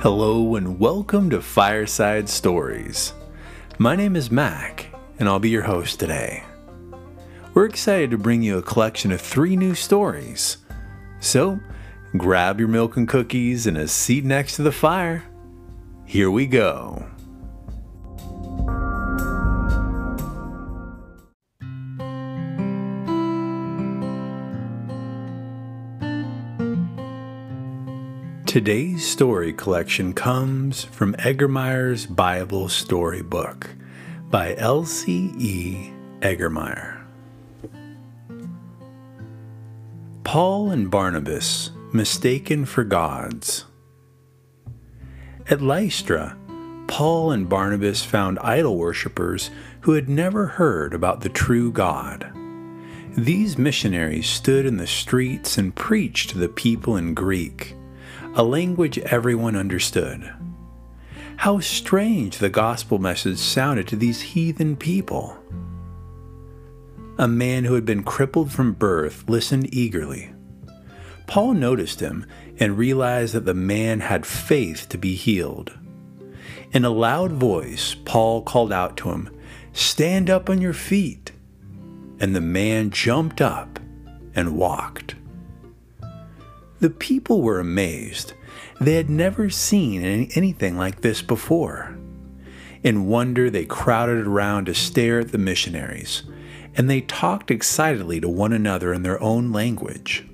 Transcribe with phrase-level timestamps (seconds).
[0.00, 3.14] Hello and welcome to Fireside Stories.
[3.78, 6.44] My name is Mac, and I'll be your host today.
[7.54, 10.58] We're excited to bring you a collection of three new stories.
[11.20, 11.58] So,
[12.14, 15.24] grab your milk and cookies and a seat next to the fire.
[16.04, 17.06] Here we go.
[28.56, 33.68] Today's story collection comes from Egermeier's Bible Storybook
[34.30, 35.92] by Elsie E.
[36.20, 37.04] Egermeier.
[40.24, 43.66] Paul and Barnabas mistaken for gods.
[45.50, 46.34] At Lystra,
[46.86, 49.50] Paul and Barnabas found idol worshippers
[49.82, 52.32] who had never heard about the true God.
[53.18, 57.76] These missionaries stood in the streets and preached to the people in Greek
[58.36, 60.30] a language everyone understood.
[61.38, 65.38] How strange the gospel message sounded to these heathen people.
[67.16, 70.34] A man who had been crippled from birth listened eagerly.
[71.26, 72.26] Paul noticed him
[72.60, 75.72] and realized that the man had faith to be healed.
[76.72, 79.30] In a loud voice, Paul called out to him,
[79.72, 81.32] Stand up on your feet.
[82.20, 83.78] And the man jumped up
[84.34, 85.14] and walked.
[86.80, 88.34] The people were amazed.
[88.80, 91.96] They had never seen any, anything like this before.
[92.82, 96.22] In wonder, they crowded around to stare at the missionaries,
[96.74, 100.26] and they talked excitedly to one another in their own language.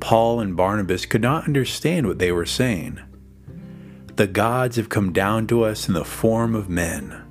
[0.00, 2.98] Paul and Barnabas could not understand what they were saying.
[4.16, 7.22] The gods have come down to us in the form of men.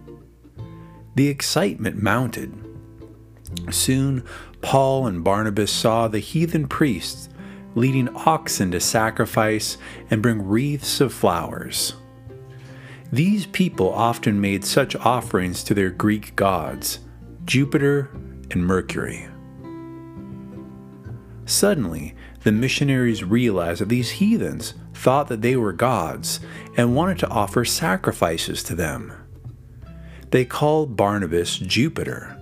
[1.16, 2.53] The excitement mounted.
[3.69, 4.23] Soon,
[4.62, 7.28] Paul and Barnabas saw the heathen priests
[7.76, 9.78] leading oxen to sacrifice
[10.10, 11.94] and bring wreaths of flowers.
[13.12, 17.00] These people often made such offerings to their Greek gods,
[17.46, 18.10] Jupiter
[18.52, 19.28] and Mercury.
[21.46, 26.40] Suddenly, the missionaries realized that these heathens thought that they were gods
[26.78, 29.12] and wanted to offer sacrifices to them.
[30.30, 32.38] They called Barnabas Jupiter.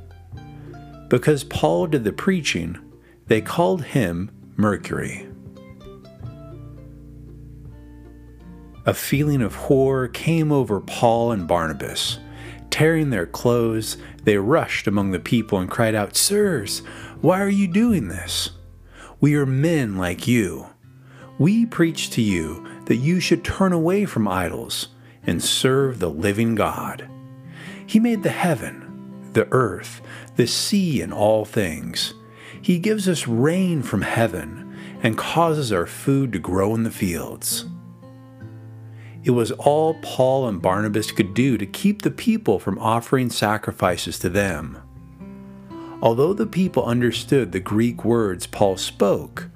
[1.09, 2.78] Because Paul did the preaching,
[3.25, 5.25] they called him Mercury.
[8.85, 12.19] A feeling of horror came over Paul and Barnabas.
[12.69, 16.79] Tearing their clothes, they rushed among the people and cried out, Sirs,
[17.21, 18.51] why are you doing this?
[19.21, 20.67] We are men like you.
[21.37, 24.89] We preach to you that you should turn away from idols
[25.23, 27.09] and serve the living God.
[27.85, 30.01] He made the heaven, the earth,
[30.35, 32.13] the sea, and all things.
[32.61, 37.65] He gives us rain from heaven and causes our food to grow in the fields.
[39.23, 44.19] It was all Paul and Barnabas could do to keep the people from offering sacrifices
[44.19, 44.77] to them.
[46.01, 49.49] Although the people understood the Greek words Paul spoke,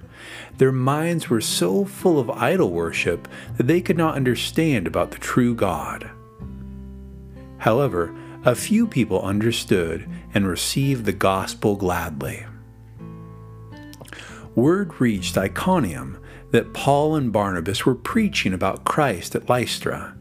[0.58, 3.28] their minds were so full of idol worship
[3.58, 6.10] that they could not understand about the true God.
[7.58, 8.14] However,
[8.46, 12.46] a few people understood and received the gospel gladly
[14.56, 16.18] word reached Iconium
[16.52, 20.16] that Paul and Barnabas were preaching about Christ at Lystra.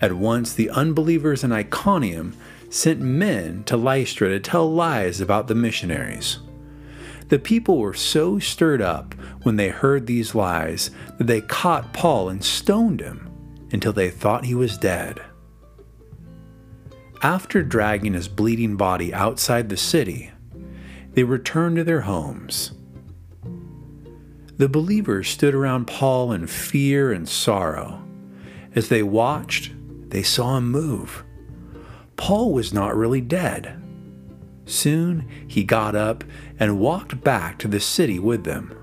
[0.00, 2.36] At once, the unbelievers in Iconium
[2.68, 6.40] sent men to Lystra to tell lies about the missionaries.
[7.28, 12.28] The people were so stirred up when they heard these lies that they caught Paul
[12.28, 13.30] and stoned him
[13.70, 15.22] until they thought he was dead.
[17.22, 20.32] After dragging his bleeding body outside the city,
[21.12, 22.72] they returned to their homes
[24.56, 28.02] the believers stood around Paul in fear and sorrow.
[28.74, 29.72] As they watched,
[30.10, 31.24] they saw him move.
[32.16, 33.80] Paul was not really dead.
[34.66, 36.24] Soon he got up
[36.58, 38.74] and walked back to the city with them.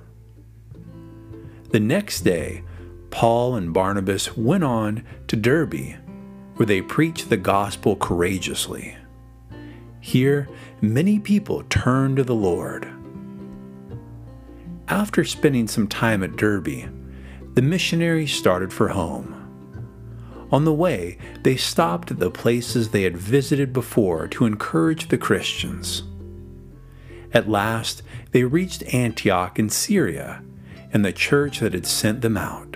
[1.72, 2.64] The next day,
[3.10, 5.96] Paul and Barnabas went on to Derbe,
[6.56, 8.98] where they preached the gospel courageously.
[10.02, 10.50] Here,
[10.82, 12.88] many people turned to the Lord.
[14.92, 16.92] After spending some time at Derbe,
[17.56, 19.34] the missionaries started for home.
[20.52, 25.18] On the way, they stopped at the places they had visited before to encourage the
[25.18, 26.04] Christians.
[27.34, 28.04] At last,
[28.34, 30.44] they reached Antioch in Syria
[30.92, 32.76] and the church that had sent them out.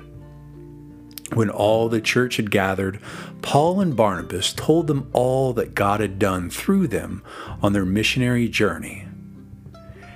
[1.34, 3.02] When all the church had gathered,
[3.42, 7.24] Paul and Barnabas told them all that God had done through them
[7.62, 9.05] on their missionary journey.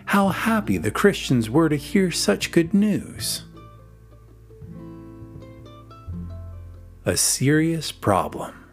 [0.10, 3.44] How happy the Christians were to hear such good news.
[7.06, 8.72] a serious problem.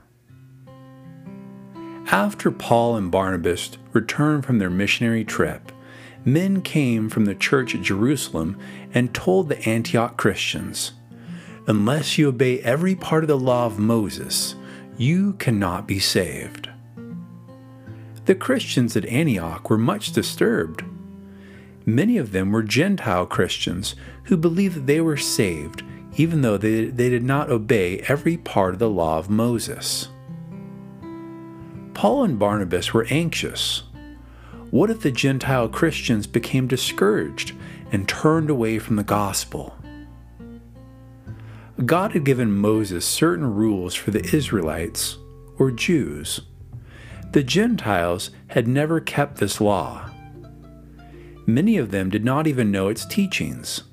[2.06, 5.72] After Paul and Barnabas returned from their missionary trip,
[6.24, 8.58] men came from the church at Jerusalem
[8.94, 10.92] and told the Antioch Christians,
[11.66, 14.54] Unless you obey every part of the law of Moses,
[14.96, 16.70] you cannot be saved.
[18.24, 20.82] The Christians at Antioch were much disturbed.
[21.86, 23.94] Many of them were Gentile Christians
[24.24, 25.82] who believed that they were saved
[26.16, 30.08] even though they, they did not obey every part of the law of Moses.
[31.94, 33.84] Paul and Barnabas were anxious.
[34.70, 37.54] What if the Gentile Christians became discouraged
[37.92, 39.76] and turned away from the gospel?
[41.84, 45.18] God had given Moses certain rules for the Israelites,
[45.58, 46.40] or Jews.
[47.32, 50.10] The Gentiles had never kept this law.
[51.46, 53.84] Many of them did not even know its teachings.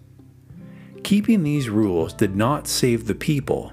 [1.04, 3.72] Keeping these rules did not save the people,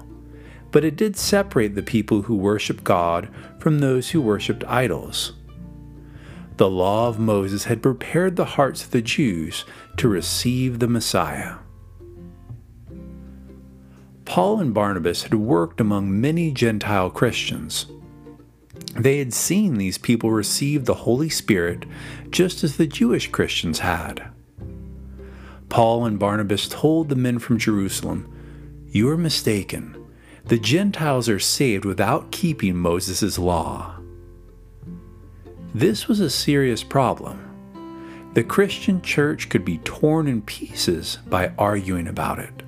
[0.69, 5.33] but it did separate the people who worshiped God from those who worshipped idols.
[6.57, 9.65] The law of Moses had prepared the hearts of the Jews
[9.97, 11.55] to receive the Messiah.
[14.25, 17.87] Paul and Barnabas had worked among many Gentile Christians.
[18.95, 21.85] They had seen these people receive the Holy Spirit
[22.29, 24.23] just as the Jewish Christians had.
[25.69, 28.31] Paul and Barnabas told the men from Jerusalem,
[28.89, 30.01] You are mistaken
[30.45, 33.95] the Gentiles are saved without keeping Moses' law.
[35.73, 37.47] This was a serious problem.
[38.33, 42.63] The Christian church could be torn in pieces by arguing about it.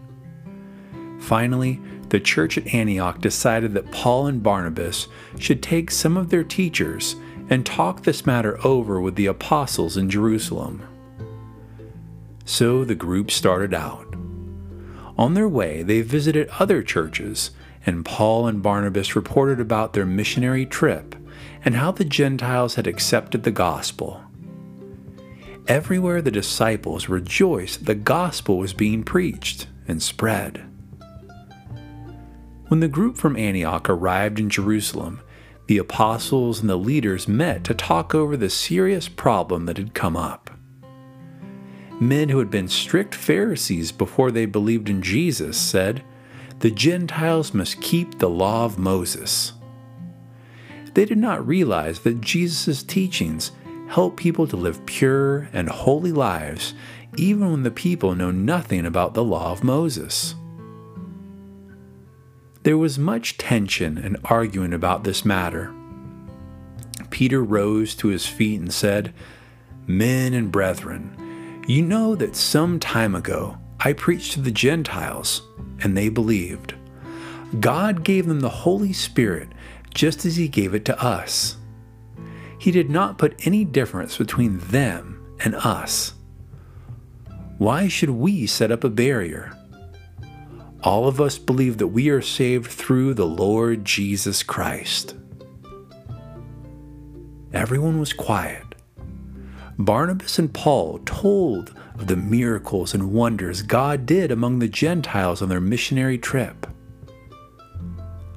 [1.19, 1.81] Finally,
[2.13, 5.07] the church at Antioch decided that Paul and Barnabas
[5.39, 7.15] should take some of their teachers
[7.49, 10.83] and talk this matter over with the apostles in Jerusalem.
[12.45, 14.13] So the group started out.
[15.17, 17.49] On their way, they visited other churches
[17.83, 21.15] and Paul and Barnabas reported about their missionary trip
[21.65, 24.21] and how the Gentiles had accepted the gospel.
[25.67, 30.69] Everywhere the disciples rejoiced the gospel was being preached and spread.
[32.73, 35.21] When the group from Antioch arrived in Jerusalem,
[35.67, 40.17] the apostles and the leaders met to talk over the serious problem that had come
[40.17, 40.49] up.
[41.99, 46.03] Men who had been strict Pharisees before they believed in Jesus said,
[46.61, 49.53] the Gentiles must keep the law of Moses.
[50.95, 53.51] They did not realize that Jesus' teachings
[53.89, 56.73] help people to live pure and holy lives
[57.17, 60.33] even when the people know nothing about the law of Moses.
[62.63, 65.73] There was much tension and arguing about this matter.
[67.09, 69.13] Peter rose to his feet and said,
[69.85, 75.41] Men and brethren, you know that some time ago I preached to the Gentiles
[75.81, 76.73] and they believed.
[77.59, 79.49] God gave them the Holy Spirit
[79.93, 81.57] just as He gave it to us.
[82.57, 86.13] He did not put any difference between them and us.
[87.57, 89.53] Why should we set up a barrier?
[90.83, 95.15] All of us believe that we are saved through the Lord Jesus Christ.
[97.53, 98.63] Everyone was quiet.
[99.77, 105.47] Barnabas and Paul told of the miracles and wonders God did among the Gentiles on
[105.47, 106.67] their missionary trip.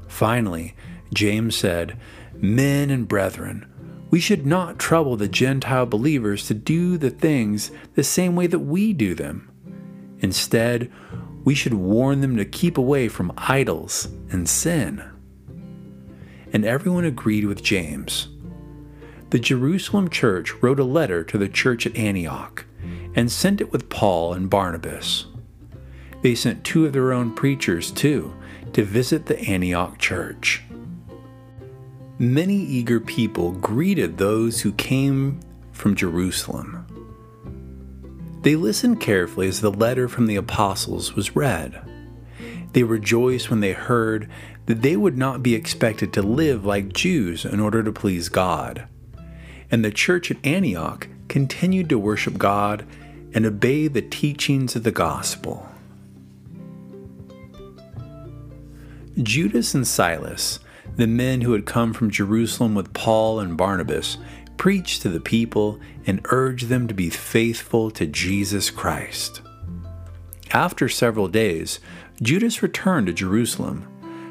[0.07, 0.77] Finally,
[1.13, 1.99] James said,
[2.35, 3.67] Men and brethren,
[4.11, 8.61] we should not trouble the Gentile believers to do the things the same way that
[8.61, 9.51] we do them.
[10.21, 10.93] Instead,
[11.47, 15.01] we should warn them to keep away from idols and sin.
[16.53, 18.27] And everyone agreed with James.
[19.31, 22.67] The Jerusalem church wrote a letter to the church at Antioch
[23.15, 25.27] and sent it with Paul and Barnabas.
[26.21, 28.35] They sent two of their own preachers, too,
[28.73, 30.65] to visit the Antioch church.
[32.19, 35.39] Many eager people greeted those who came
[35.71, 36.76] from Jerusalem.
[38.47, 41.83] They listened carefully as the letter from the apostles was read.
[42.75, 44.31] They rejoiced when they heard
[44.67, 48.87] that they would not be expected to live like Jews in order to please God.
[49.69, 52.87] And the church at Antioch continued to worship God
[53.35, 55.69] and obey the teachings of the gospel.
[59.21, 60.61] Judas and Silas,
[60.95, 64.19] the men who had come from Jerusalem with Paul and Barnabas,
[64.57, 69.43] preached to the people and urge them to be faithful to Jesus Christ.
[70.53, 71.81] After several days,
[72.23, 73.87] Judas returned to Jerusalem,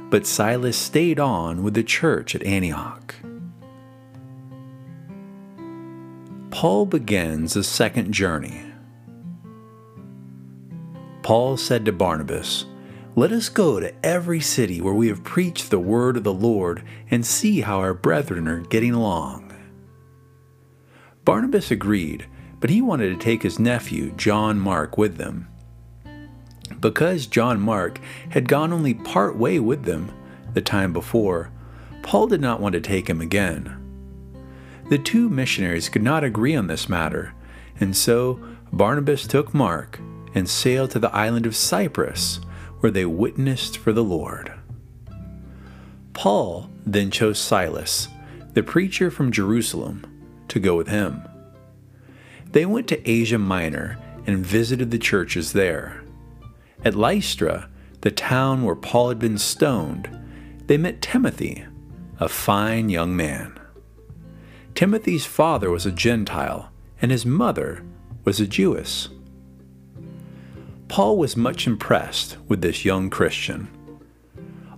[0.10, 3.16] but Silas stayed on with the church at Antioch.
[6.52, 8.64] Paul begins a second journey.
[11.22, 12.66] Paul said to Barnabas,
[13.16, 16.82] Let us go to every city where we have preached the word of the Lord
[17.12, 19.45] and see how our brethren are getting along.
[21.26, 22.28] Barnabas agreed,
[22.60, 25.48] but he wanted to take his nephew, John Mark, with them.
[26.80, 30.12] Because John Mark had gone only part way with them
[30.54, 31.52] the time before,
[32.04, 33.82] Paul did not want to take him again.
[34.90, 37.34] The two missionaries could not agree on this matter,
[37.80, 38.40] and so
[38.72, 40.00] Barnabas took Mark
[40.36, 42.40] and sailed to the island of Cyprus,
[42.82, 44.54] where they witnessed for the Lord.
[46.14, 48.10] Paul then chose Silas,
[48.54, 50.06] the preacher from Jerusalem,
[50.56, 51.22] to go with him.
[52.54, 56.02] They went to Asia Minor and visited the churches there.
[56.86, 57.70] At Lystra,
[58.00, 60.10] the town where Paul had been stoned,
[60.68, 61.66] they met Timothy,
[62.22, 63.60] a fine young man.
[64.76, 66.72] Timothy's father was a Gentile,
[67.02, 67.84] and his mother
[68.24, 69.10] was a Jewess.
[70.88, 73.68] Paul was much impressed with this young Christian.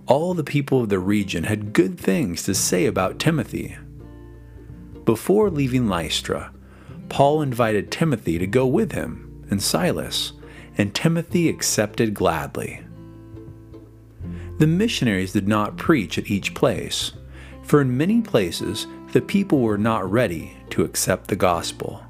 [0.06, 3.76] All the people of the region had good things to say about Timothy.
[5.08, 6.52] Before leaving Lystra,
[7.08, 10.34] Paul invited Timothy to go with him and Silas
[10.76, 12.82] and Timothy accepted gladly.
[14.58, 17.12] The missionaries did not preach at each place,
[17.62, 22.04] for in many places the people were not ready to accept the gospel.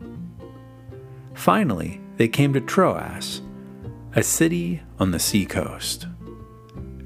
[1.35, 3.43] Finally, they came to Troas,
[4.17, 6.09] a city on the seacoast.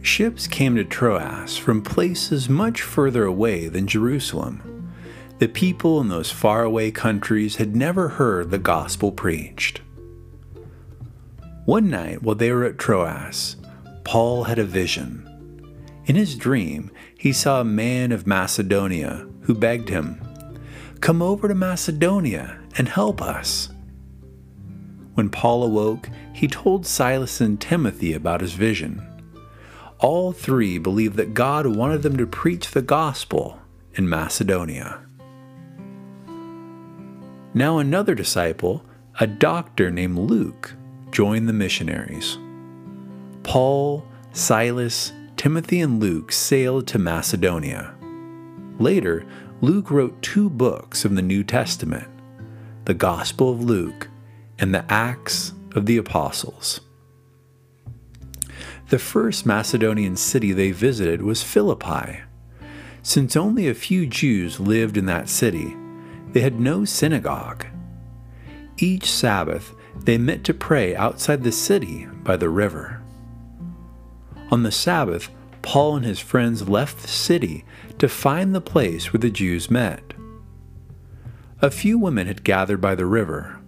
[0.00, 4.71] Ships came to Troas from places much further away than Jerusalem.
[5.42, 9.80] The people in those faraway countries had never heard the gospel preached.
[11.64, 13.56] One night while they were at Troas,
[14.04, 15.28] Paul had a vision.
[16.06, 20.22] In his dream, he saw a man of Macedonia who begged him,
[21.00, 23.68] Come over to Macedonia and help us.
[25.14, 29.04] When Paul awoke, he told Silas and Timothy about his vision.
[29.99, 33.58] All three believed that God wanted them to preach the gospel
[33.94, 35.00] in Macedonia.
[37.54, 38.85] Now, another disciple,
[39.21, 40.75] a doctor named Luke,
[41.11, 42.38] joined the missionaries.
[43.42, 47.94] Paul, Silas, Timothy, and Luke sailed to Macedonia.
[48.78, 49.26] Later,
[49.61, 52.09] Luke wrote two books of the New Testament
[52.85, 54.09] the Gospel of Luke
[54.59, 56.80] and the Acts of the Apostles.
[58.88, 62.21] The first Macedonian city they visited was Philippi.
[63.02, 65.76] Since only a few Jews lived in that city,
[66.32, 67.66] they had no synagogue.
[68.78, 73.02] Each Sabbath, they met to pray outside the city by the river.
[74.50, 75.30] On the Sabbath,
[75.62, 77.64] Paul and his friends left the city
[77.98, 80.14] to find the place where the Jews met.
[81.60, 83.60] A few women had gathered by the river.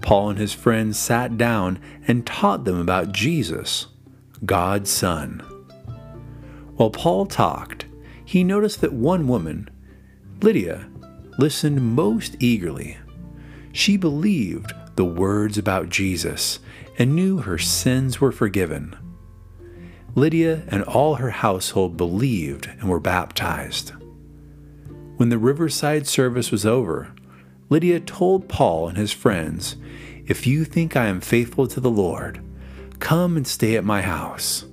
[0.00, 3.88] Paul and his friends sat down and taught them about Jesus,
[4.44, 5.40] God's Son.
[6.76, 7.86] While Paul talked,
[8.24, 9.68] he noticed that one woman,
[10.40, 10.88] Lydia,
[11.38, 12.96] listened most eagerly.
[13.72, 16.60] She believed the words about Jesus
[16.98, 18.96] and knew her sins were forgiven.
[20.14, 23.92] Lydia and all her household believed and were baptized.
[25.16, 27.12] When the riverside service was over,
[27.68, 29.76] Lydia told Paul and his friends,
[30.26, 32.40] If you think I am faithful to the Lord,
[33.00, 34.66] come and stay at my house.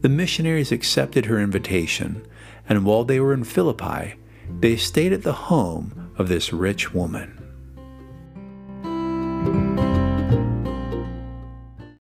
[0.00, 2.26] The missionaries accepted her invitation,
[2.68, 4.16] and while they were in Philippi,
[4.60, 7.33] they stayed at the home of this rich woman.